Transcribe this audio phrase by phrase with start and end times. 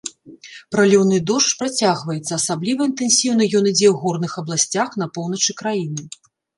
[0.75, 6.03] Праліўны дождж працягваецца, асабліва інтэнсіўна ён ідзе ў горных абласцях на поўначы краіны.